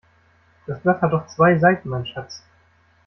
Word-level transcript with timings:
Das 0.65 0.79
Blatt 0.81 1.03
hat 1.03 1.13
doch 1.13 1.27
zwei 1.27 1.59
Seiten 1.59 1.89
mein 1.89 2.07
Schatz. 2.07 2.41